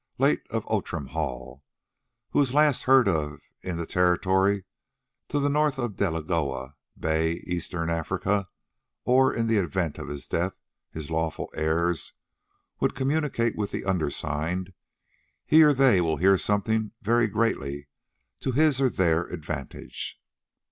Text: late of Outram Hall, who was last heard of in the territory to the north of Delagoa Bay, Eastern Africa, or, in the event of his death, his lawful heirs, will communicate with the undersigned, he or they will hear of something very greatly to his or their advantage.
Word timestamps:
late 0.17 0.41
of 0.49 0.65
Outram 0.67 1.09
Hall, 1.09 1.63
who 2.31 2.39
was 2.39 2.55
last 2.55 2.85
heard 2.85 3.07
of 3.07 3.37
in 3.61 3.77
the 3.77 3.85
territory 3.85 4.63
to 5.27 5.39
the 5.39 5.47
north 5.47 5.77
of 5.77 5.95
Delagoa 5.95 6.73
Bay, 6.99 7.33
Eastern 7.45 7.87
Africa, 7.91 8.47
or, 9.05 9.31
in 9.31 9.45
the 9.45 9.57
event 9.59 9.99
of 9.99 10.07
his 10.07 10.27
death, 10.27 10.57
his 10.91 11.11
lawful 11.11 11.51
heirs, 11.53 12.13
will 12.79 12.89
communicate 12.89 13.55
with 13.55 13.69
the 13.69 13.85
undersigned, 13.85 14.73
he 15.45 15.61
or 15.61 15.71
they 15.71 16.01
will 16.01 16.17
hear 16.17 16.33
of 16.33 16.41
something 16.41 16.93
very 17.03 17.27
greatly 17.27 17.87
to 18.39 18.53
his 18.53 18.81
or 18.81 18.89
their 18.89 19.25
advantage. 19.25 20.19